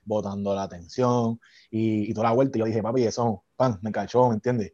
[0.05, 2.59] botando la atención y, y toda la vuelta.
[2.59, 4.73] Y yo dije, papi, eso, pan, me cachó, ¿me entiendes?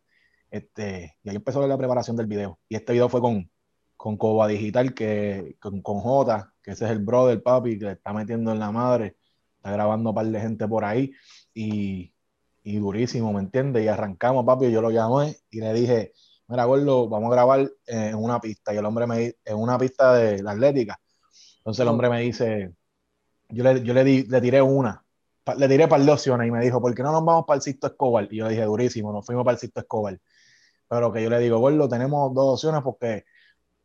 [0.51, 2.59] Este, y ahí empezó la preparación del video.
[2.69, 3.51] Y este video fue con,
[3.97, 7.93] con Coba Digital, que, con, con J, que ese es el brother, papi, que le
[7.93, 9.17] está metiendo en la madre.
[9.57, 11.13] Está grabando un par de gente por ahí.
[11.55, 12.13] Y,
[12.63, 13.85] y durísimo, ¿me entiendes?
[13.85, 16.13] Y arrancamos, papi, yo lo llamé y le dije,
[16.49, 18.75] mira, gordo, vamos a grabar en una pista.
[18.75, 21.01] Y el hombre me en una pista de la atlética.
[21.59, 22.75] Entonces el hombre me dice,
[23.49, 25.05] yo le, yo le, di, le tiré una,
[25.57, 27.63] le tiré para de opciones y me dijo, ¿por qué no nos vamos para el
[27.63, 28.27] Sisto Escobar?
[28.31, 30.19] Y yo le dije, durísimo, nos fuimos para el Sisto Escobar.
[30.91, 33.25] Pero que yo le digo, gordo, tenemos dos opciones porque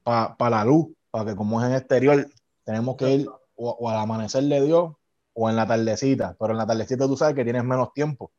[0.04, 2.28] para la luz, para que como es en exterior,
[2.66, 4.92] tenemos que ir o, o al amanecer de Dios
[5.34, 6.36] o en la tardecita.
[6.38, 8.32] Pero en la tardecita tú sabes que tienes menos tiempo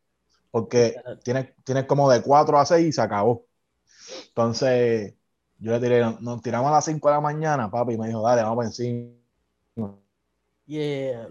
[0.56, 3.44] porque tienes, tienes como de 4 a 6 y se acabó.
[4.28, 5.14] Entonces,
[5.58, 8.22] yo le tiré, nos tiramos a las 5 de la mañana, papi, y me dijo,
[8.22, 9.10] dale, vamos para encima.
[10.66, 11.28] Yeah.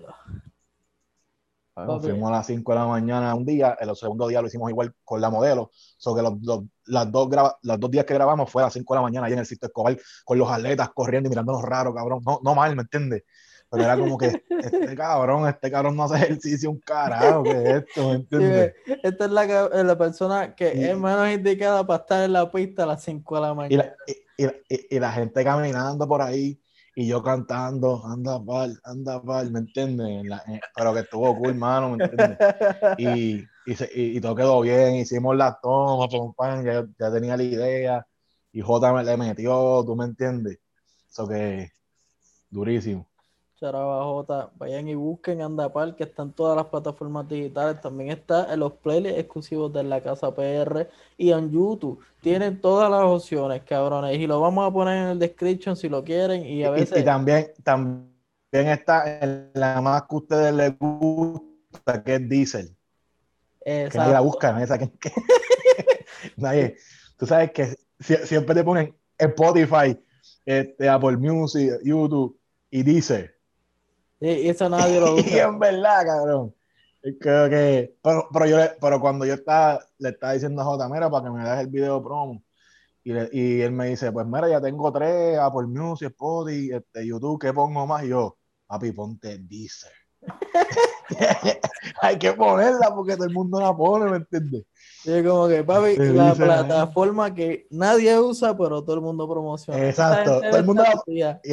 [1.75, 2.07] Papi.
[2.07, 4.93] fuimos a las 5 de la mañana un día, el segundo día lo hicimos igual
[5.03, 5.71] con la modelo.
[5.97, 8.73] So que los, los- las dos graba- los dos días que grabamos fue a las
[8.73, 11.61] 5 de la mañana ahí en el sitio Escobar con los atletas corriendo y mirándonos
[11.63, 12.21] raro, cabrón.
[12.25, 13.23] No, no mal, ¿me entiendes?
[13.69, 17.83] Pero era como que este cabrón, este cabrón no hace ejercicio un carajo, ¿qué es
[17.85, 18.07] esto?
[18.07, 18.73] ¿Me Sí, entiendes?
[18.87, 22.31] ve, esta es la, ca- la persona que Y- es menos indicada para estar en
[22.31, 23.83] la pista a las 5 de la Y mañana.
[23.83, 26.57] la, y, y- y- y la gente caminando por ahí
[26.95, 30.25] y yo cantando, anda pal, anda pal, ¿me entiendes?
[30.73, 32.37] pero que estuvo cool, mano, ¿me entiendes?
[32.97, 33.43] Y,
[33.95, 38.07] y, todo quedó bien, hicimos las tomas, ya, ya tenía la idea,
[38.53, 40.59] y J me le metió, ¿tú me entiendes?
[41.09, 41.71] Eso que
[42.49, 43.07] durísimo.
[43.59, 47.79] J, vayan y busquen Andapal, que están todas las plataformas digitales.
[47.79, 52.03] También está en los playlists exclusivos de la Casa PR y en YouTube.
[52.21, 54.17] Tienen todas las opciones, cabrones.
[54.17, 56.45] Y lo vamos a poner en el description si lo quieren.
[56.45, 56.99] Y a veces.
[56.99, 58.09] Y, también, también
[58.51, 62.75] está en la más que a ustedes les gusta, que es Diesel.
[63.63, 64.91] Que nadie la busca, esa que,
[66.35, 66.75] nadie.
[67.17, 69.97] Tú sabes que siempre te ponen Spotify,
[70.45, 72.37] este, Apple Music, YouTube
[72.69, 73.34] y Diesel
[74.19, 75.29] y eso nadie lo usa.
[75.29, 76.55] y en verdad, cabrón.
[77.19, 81.09] Creo que, pero, pero, yo, pero cuando yo estaba, le estaba diciendo a J, mira,
[81.09, 82.43] para que me deje el video promo,
[83.03, 87.39] y, y, él me dice, pues mira, ya tengo tres, Apple Music, Spotify, este, YouTube,
[87.39, 88.03] ¿qué pongo más?
[88.03, 89.91] Y yo, papi, ponte Deezer.
[92.01, 94.63] Hay que ponerla porque todo el mundo la pone, ¿me entiendes?
[95.05, 99.87] Sí, como que, papi, la plataforma que nadie usa, pero todo el mundo promociona.
[99.87, 100.83] Exacto, todo el mundo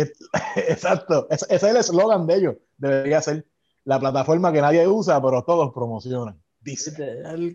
[0.56, 2.56] Exacto, ese, es el eslogan de ellos.
[2.78, 3.46] Debería ser
[3.84, 6.40] la plataforma que nadie usa, pero todos promocionan.
[6.62, 7.54] Diesel.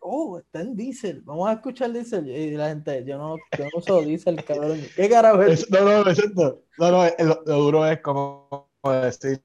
[0.00, 1.22] oh, está en Diesel.
[1.22, 2.28] Vamos a escuchar Diesel.
[2.28, 4.78] Y la gente, yo no, yo no uso Diesel, cabrón.
[4.94, 5.70] ¿Qué carajo es?
[5.70, 6.64] No, no, exacto.
[6.76, 9.42] No, no, lo, lo duro es como decir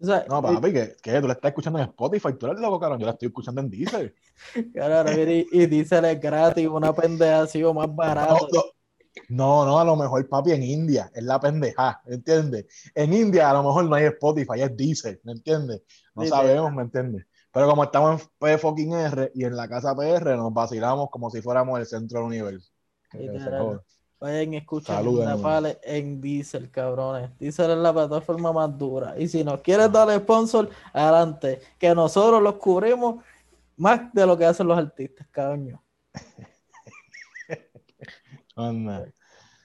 [0.00, 3.06] no, papi, que, que, tú la estás escuchando en Spotify, tú eres loco, caro, yo
[3.06, 4.14] la estoy escuchando en Deezer.
[4.72, 8.48] Claro, y, y Deezer es gratis, una pendeja así o más barato.
[9.28, 12.66] No, no, a lo mejor, papi, en India es la pendeja, ¿entiendes?
[12.94, 15.82] En India a lo mejor no hay Spotify, es Deezer, ¿me entiendes?
[16.14, 17.26] No sabemos, ¿me entiendes?
[17.52, 21.30] Pero como estamos en P fucking R y en la casa PR, nos vacilamos como
[21.30, 22.70] si fuéramos el centro del universo.
[24.20, 27.30] Vayan, escuchen Napales en Diesel, cabrones.
[27.38, 29.14] Diesel es la plataforma más dura.
[29.16, 31.60] Y si nos quieres dar sponsor, adelante.
[31.78, 33.22] Que nosotros los cubrimos
[33.76, 35.78] más de lo que hacen los artistas, cabrón.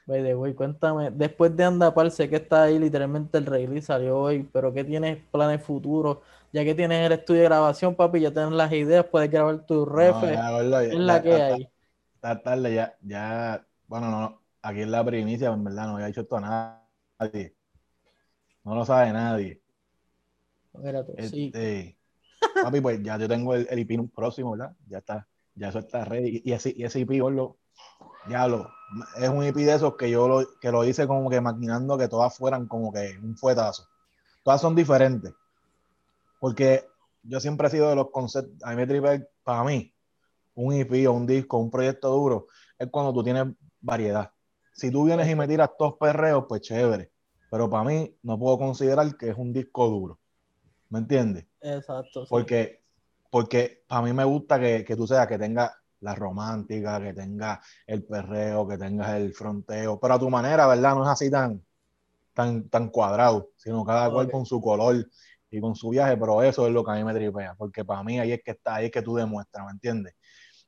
[0.05, 4.47] Vaya, güey, cuéntame, después de Andapal, sé que está ahí literalmente el release salió hoy,
[4.51, 6.17] pero ¿qué tienes planes futuros?
[6.51, 9.85] Ya que tienes el estudio de grabación, papi, ya tienes las ideas, puedes grabar tu
[9.85, 10.21] ref.
[10.23, 11.69] es la que hay.
[12.15, 16.21] Está tarde, ya, ya, bueno, no, aquí es la primicia, en verdad, no había dicho
[16.21, 16.79] esto a
[17.19, 17.55] nadie.
[18.63, 19.61] No lo sabe nadie.
[21.17, 21.97] Este,
[22.63, 24.75] papi, pues ya yo tengo el, el IP próximo, ¿verdad?
[24.87, 26.41] Ya está, ya eso está ready.
[26.43, 27.57] Y ese, y ese IP, lo,
[28.29, 28.69] ya lo,
[29.17, 32.07] es un IP de esos que yo lo, que lo hice como que maquinando que
[32.07, 33.87] todas fueran como que un fuetazo.
[34.43, 35.33] Todas son diferentes.
[36.39, 36.85] Porque
[37.21, 39.93] yo siempre he sido de los conceptos, a mí me para mí,
[40.55, 42.47] un IP o un disco, un proyecto duro,
[42.77, 43.45] es cuando tú tienes
[43.81, 44.31] variedad.
[44.73, 47.11] Si tú vienes y me tiras todos perreos, pues chévere.
[47.49, 50.19] Pero para mí no puedo considerar que es un disco duro.
[50.89, 51.45] ¿Me entiendes?
[51.61, 52.25] Exacto.
[52.27, 52.83] Porque,
[53.29, 58.03] porque para mí me gusta que, tú seas, que tenga la romántica, que tenga el
[58.03, 60.95] perreo, que tengas el fronteo, pero a tu manera, ¿verdad?
[60.95, 61.63] No es así tan,
[62.33, 65.07] tan, tan cuadrado, sino cada cual con su color
[65.49, 68.03] y con su viaje, pero eso es lo que a mí me tripea, porque para
[68.03, 70.15] mí ahí es que está, ahí es que tú demuestras, ¿me entiendes?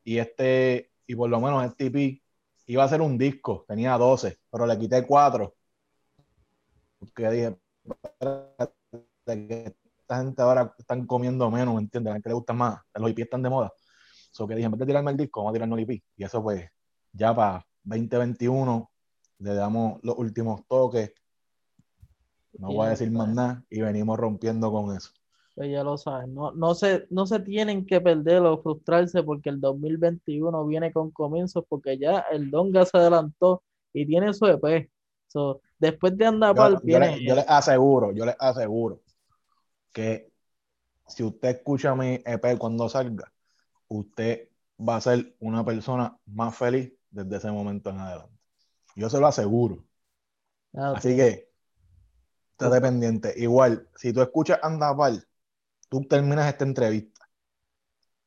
[0.04, 2.22] Y este, y por lo menos este EP
[2.68, 5.56] iba a ser un disco, tenía 12, pero le quité 4.
[7.00, 7.58] Porque dije,
[10.00, 12.10] esta gente ahora están comiendo menos, ¿me entiendes?
[12.10, 13.72] A la gente le gusta más, los IP están de moda.
[14.32, 16.04] So que dije, en vez de tirarme el disco, vamos a tirarnos el IP.
[16.18, 16.70] Y eso pues,
[17.14, 18.92] ya para 2021
[19.40, 21.14] le damos los últimos toques.
[22.54, 25.12] No voy a decir más nada y venimos rompiendo con eso
[25.56, 29.50] pues ya lo saben, no, no, se, no se tienen que perder o frustrarse porque
[29.50, 33.64] el 2021 viene con comienzos porque ya el Donga se adelantó
[33.94, 34.90] y tiene su EP.
[35.80, 37.24] después de Andapal viene...
[37.26, 39.02] Yo, les aseguro, yo les aseguro
[39.94, 40.30] que
[41.08, 43.32] si usted escucha mi EP cuando salga,
[43.88, 48.38] usted va a ser una persona más feliz desde ese momento en adelante.
[48.98, 49.86] Yo se lo aseguro.
[50.74, 51.50] Ah, Así que,
[52.52, 53.34] esté dependiente.
[53.38, 55.26] Igual, si tú escuchas Andapal,
[55.90, 57.26] tú terminas esta entrevista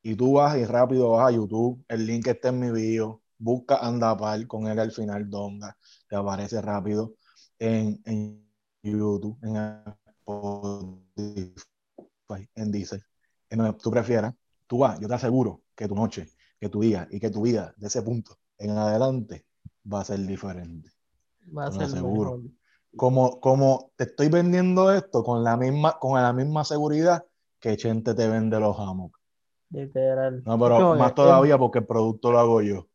[0.02, 3.76] y tú vas y rápido vas a YouTube, el link está en mi video, busca
[3.76, 5.76] Andapal con él al final, Donga,
[6.08, 7.14] te aparece rápido
[7.58, 8.00] en,
[8.82, 9.56] YouTube, en
[10.20, 11.58] Spotify,
[12.54, 13.02] en Diesel,
[13.50, 14.34] en donde tú prefieras,
[14.66, 17.74] tú vas, yo te aseguro que tu noche, que tu día y que tu vida
[17.76, 19.46] de ese punto en adelante
[19.92, 20.90] va a ser diferente.
[21.56, 22.42] Va a ser seguro.
[22.96, 27.24] Como, como te estoy vendiendo esto con la misma, con la misma seguridad
[27.60, 29.20] que Chente te vende los hammocks.
[29.70, 30.42] Literal.
[30.44, 32.88] No, pero más todavía porque el producto lo hago yo.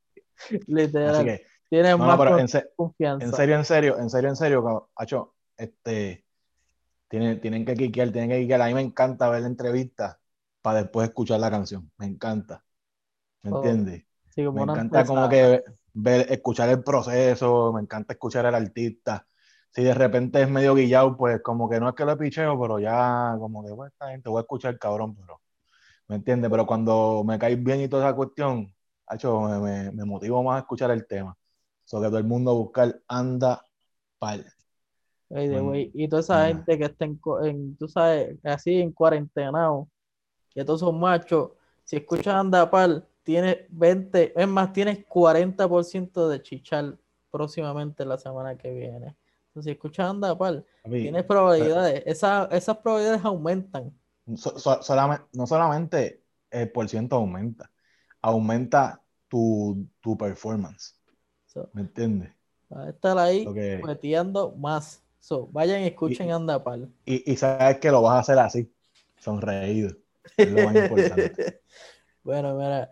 [0.68, 1.34] Literal.
[1.70, 3.28] tienes No, más no, pero con- en, se- confianza.
[3.28, 6.26] en serio, en serio, en serio, en serio, Hacho, este,
[7.10, 8.62] tienen, tienen que quiquear, tienen que quiquear.
[8.62, 10.20] A mí me encanta ver la entrevista
[10.62, 11.92] para después escuchar la canción.
[11.98, 12.66] Me encanta.
[13.44, 14.06] ¿Me Oh, entiendes?
[14.30, 19.28] Sí, Me encanta como que ver, escuchar el proceso, me encanta escuchar al artista.
[19.74, 22.80] Si de repente es medio guillado, pues como que no es que lo picheo, pero
[22.80, 25.42] ya como que, bueno, esta gente voy a escuchar cabrón, pero,
[26.08, 26.50] ¿me entiendes?
[26.52, 28.74] Pero cuando me caes bien y toda esa cuestión,
[29.08, 31.36] hacho, me, me, me motivo más a escuchar el tema.
[31.86, 33.66] Sobre todo el mundo a buscar anda
[34.20, 34.46] pal.
[35.30, 39.90] Way, Y toda esa gente que está en, en, tú sabes, así en cuarentenado,
[40.54, 41.52] que todos son machos,
[41.84, 46.98] si escuchas Andapal, tienes 20, es más, tienes 40% de chichar
[47.32, 49.16] próximamente la semana que viene.
[49.54, 53.94] Entonces, si escuchas Andapal, tienes probabilidades, esa- esas probabilidades aumentan.
[54.36, 57.70] so- so- solamente, no solamente el por ciento aumenta,
[58.22, 60.96] aumenta tu, tu performance.
[61.46, 62.32] So, ¿Me entiendes?
[62.76, 65.04] va a estar ahí que- metiendo más.
[65.52, 66.90] Vayan y escuchen Y- Andapal.
[67.06, 68.74] Y, y sabes que lo vas a hacer así,
[69.20, 69.96] sonreído.
[70.36, 71.62] Es lo más importante.
[72.24, 72.92] Bueno, mira,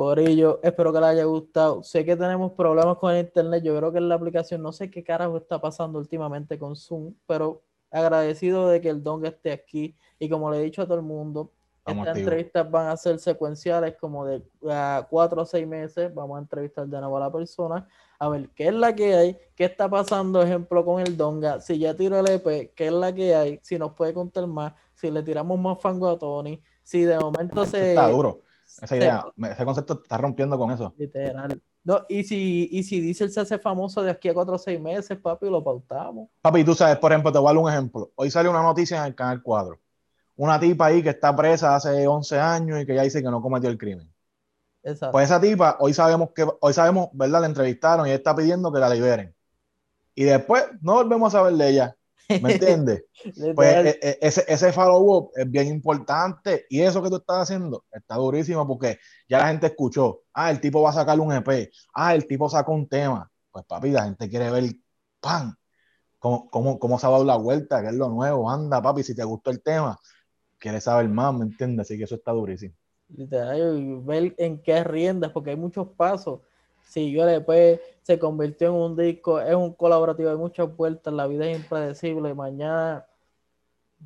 [0.00, 1.82] Corillo, espero que les haya gustado.
[1.82, 3.62] Sé que tenemos problemas con el internet.
[3.62, 7.12] Yo creo que en la aplicación, no sé qué carajo está pasando últimamente con Zoom,
[7.26, 7.60] pero
[7.90, 9.94] agradecido de que el Donga esté aquí.
[10.18, 11.52] Y como le he dicho a todo el mundo,
[11.84, 16.14] estas entrevistas van a ser secuenciales, como de a cuatro o seis meses.
[16.14, 17.86] Vamos a entrevistar de nuevo a la persona,
[18.18, 21.60] a ver qué es la que hay, qué está pasando, ejemplo, con el Donga.
[21.60, 24.72] Si ya tiró el EP, qué es la que hay, si nos puede contar más,
[24.94, 27.90] si le tiramos más fango a Tony, si de momento se.
[27.90, 28.40] está duro.
[28.80, 30.94] Esa idea, ese concepto está rompiendo con eso.
[30.96, 31.60] Literal.
[31.82, 34.80] No, y si, y si Diesel se hace famoso de aquí a cuatro o seis
[34.80, 36.28] meses, papi, lo pautamos.
[36.42, 38.12] Papi, tú sabes, por ejemplo, te voy a dar un ejemplo.
[38.16, 39.80] Hoy salió una noticia en el Canal 4.
[40.36, 43.40] Una tipa ahí que está presa hace 11 años y que ya dice que no
[43.40, 44.12] cometió el crimen.
[44.82, 45.12] Exacto.
[45.12, 47.40] Pues esa tipa, hoy sabemos que, hoy sabemos, ¿verdad?
[47.40, 49.34] La entrevistaron y ella está pidiendo que la liberen.
[50.14, 51.96] Y después no volvemos a saber de ella.
[52.42, 53.04] ¿Me entiendes?
[53.54, 57.84] Pues e- e- ese, ese follow-up es bien importante y eso que tú estás haciendo
[57.92, 61.70] está durísimo porque ya la gente escuchó, ah, el tipo va a sacar un EP,
[61.94, 63.30] ah, el tipo sacó un tema.
[63.50, 64.72] Pues papi, la gente quiere ver,
[65.20, 65.54] ¡pam!
[66.18, 69.14] Cómo, cómo, cómo se ha dado la vuelta, qué es lo nuevo, anda, papi, si
[69.14, 69.98] te gustó el tema,
[70.58, 71.86] quieres saber más, ¿me entiendes?
[71.86, 72.74] Así que eso está durísimo.
[73.08, 76.40] Literal, ver en qué riendas, porque hay muchos pasos.
[76.82, 77.80] Si yo después
[78.10, 82.34] se convirtió en un disco, es un colaborativo, hay muchas vueltas, la vida es impredecible.
[82.34, 83.06] Mañana,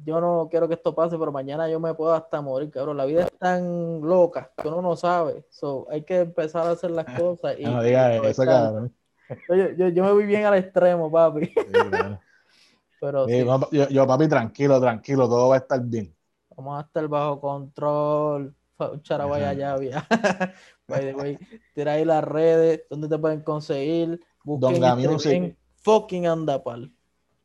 [0.04, 2.98] yo no quiero que esto pase, pero mañana yo me puedo hasta morir, cabrón.
[2.98, 5.46] La vida es tan loca que uno no sabe.
[5.48, 7.56] So, hay que empezar a hacer las cosas.
[7.58, 8.94] Y, No digas y eso, cabrón.
[9.48, 11.46] yo, yo, yo me voy bien al extremo, papi.
[11.46, 11.54] Sí,
[11.90, 12.20] claro.
[13.00, 13.38] Pero Sí,
[13.72, 16.14] yo, yo, papi, tranquilo, tranquilo, todo va a estar bien.
[16.54, 18.54] vamos a estar bajo control.
[18.76, 19.50] Un charabaya
[19.94, 20.52] Ajá.
[20.86, 21.38] By the way,
[21.74, 24.20] tira ahí las redes, donde te pueden conseguir.
[24.44, 25.56] Busquen Donga y Music.
[25.82, 26.94] fucking andapal.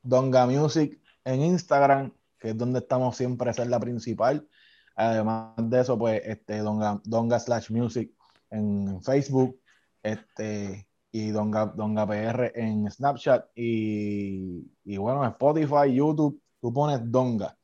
[0.01, 4.47] Donga Music en Instagram, que es donde estamos siempre, esa es la principal.
[4.95, 8.11] Además de eso, pues, este, Donga, Donga slash Music
[8.49, 9.59] en Facebook,
[10.03, 17.57] este, y Donga, Donga PR en Snapchat, y, y bueno, Spotify, YouTube, tú pones Donga.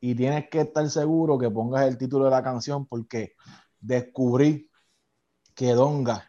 [0.00, 3.34] Y tienes que estar seguro que pongas el título de la canción, porque
[3.78, 4.68] descubrí
[5.62, 6.26] que Donga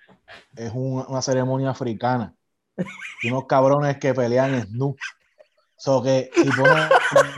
[0.55, 2.35] es un- una ceremonia africana.
[3.23, 4.95] Y unos cabrones que pelean en nu.
[5.75, 6.89] So que si pones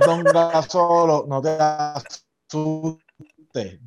[0.05, 2.99] Donga solo, no te asustes.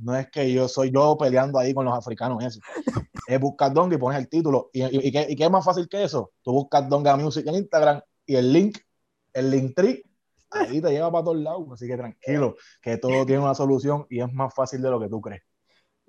[0.01, 2.61] No es que yo soy yo peleando ahí con los africanos, eso.
[3.27, 4.71] Es buscar Donga y pones el título.
[4.73, 6.33] ¿Y, y, y qué, y qué es más fácil que eso?
[6.43, 8.79] Tú buscas Donga Music en Instagram y el link,
[9.35, 10.03] el link tree,
[10.51, 11.67] ahí te lleva para todos lados.
[11.75, 15.09] Así que tranquilo, que todo tiene una solución y es más fácil de lo que
[15.11, 15.43] tú crees.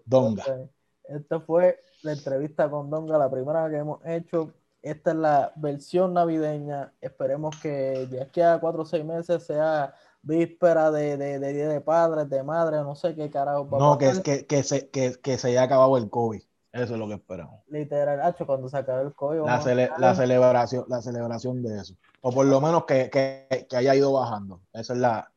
[0.05, 0.43] Donga.
[0.47, 0.69] Ok.
[1.09, 4.53] Esta fue la entrevista con Donga, la primera que hemos hecho.
[4.81, 6.93] Esta es la versión navideña.
[7.01, 11.67] Esperemos que de aquí a cuatro o seis meses sea víspera de, de, de Día
[11.67, 14.89] de Padres, de Madre, no sé qué carajo va a No, que, que, que, se,
[14.89, 16.41] que, que se haya acabado el COVID.
[16.71, 17.62] Eso es lo que esperamos.
[17.67, 19.39] Literal, hacho, cuando se acabe el COVID.
[19.62, 21.95] Cele- la celebración, la celebración de eso.
[22.21, 24.62] O por lo menos que, que, que haya ido bajando.
[24.73, 25.31] Esa es la.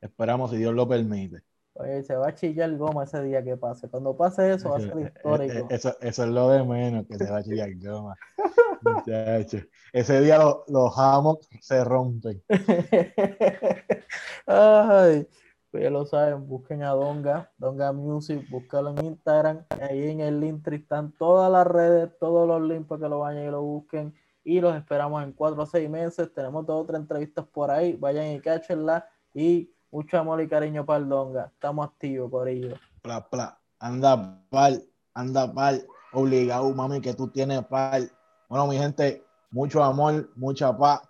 [0.00, 1.42] Esperamos si Dios lo permite.
[1.76, 3.88] Oye, se va a chillar goma ese día que pase.
[3.88, 5.66] Cuando pase eso, va a ser eh, histórico.
[5.70, 8.14] eso, eso es lo de menos que se va a chillar goma.
[8.82, 9.58] Muchacho.
[9.92, 12.42] Ese día lo- los hammocks se rompen.
[14.46, 15.26] Ay,
[15.70, 20.38] pues ya lo saben, busquen a Donga, Donga Music, búscalo en Instagram, ahí en el
[20.40, 24.14] link están todas las redes, todos los links para que lo vayan y lo busquen.
[24.44, 26.30] Y los esperamos en cuatro o seis meses.
[26.34, 27.94] Tenemos dos otras entrevistas por ahí.
[27.96, 29.08] Vayan y cáchenla.
[29.32, 31.52] Y mucho amor y cariño para el Donga.
[31.54, 32.74] Estamos activos, Corillo.
[33.00, 33.56] Pla, pla.
[33.78, 34.84] Anda pal,
[35.14, 35.86] anda pal.
[36.12, 38.10] Obligado, mami, que tú tienes pal.
[38.48, 41.02] Bueno, mi gente, mucho amor, mucha paz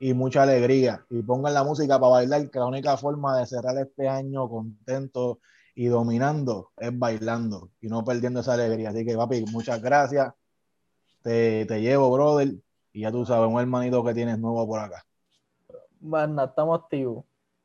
[0.00, 1.06] y mucha alegría.
[1.08, 5.38] Y pongan la música para bailar, que la única forma de cerrar este año contento
[5.76, 8.90] y dominando es bailando y no perdiendo esa alegría.
[8.90, 10.32] Así que, papi, muchas gracias.
[11.22, 12.54] Te, te llevo, brother.
[12.92, 15.06] Y ya tú sabes, un hermanito que tienes nuevo por acá.
[16.00, 17.24] Bueno, estamos activos.